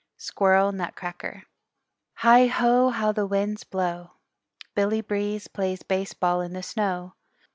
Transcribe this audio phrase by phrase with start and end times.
[0.17, 1.43] SQUIRREL NUTCRACKER
[2.15, 4.13] Heigh ho, how the winds blow!
[4.73, 7.13] Billy Breeze plays baseball in the snow.